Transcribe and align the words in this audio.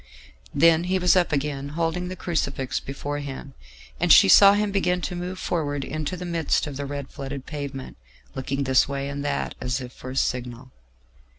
Then 0.55 0.85
he 0.85 0.97
was 0.97 1.15
up 1.15 1.31
again, 1.31 1.69
holding 1.77 2.07
the 2.07 2.15
crucifix 2.15 2.79
before 2.79 3.19
him, 3.19 3.53
and 3.99 4.11
she 4.11 4.27
saw 4.27 4.53
him 4.53 4.71
begin 4.71 4.99
to 5.01 5.15
move 5.15 5.37
forward 5.37 5.85
into 5.85 6.17
the 6.17 6.25
midst 6.25 6.65
of 6.65 6.75
the 6.75 6.87
red 6.87 7.09
flooded 7.11 7.45
pavement, 7.45 7.97
looking 8.33 8.63
this 8.63 8.87
way 8.87 9.07
and 9.09 9.23
that 9.23 9.53
as 9.61 9.79
if 9.79 9.93
for 9.93 10.09
a 10.09 10.15
signal. 10.15 10.71